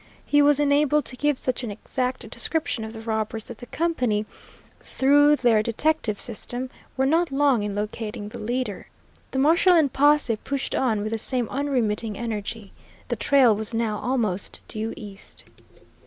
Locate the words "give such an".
1.15-1.69